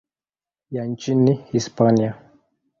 [0.71, 2.15] ya nchini Hispania.